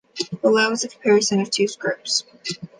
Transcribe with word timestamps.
Below 0.41 0.71
is 0.71 0.81
the 0.81 0.87
comparison 0.87 1.41
of 1.41 1.45
the 1.45 1.51
two 1.51 1.67
scripts. 1.67 2.23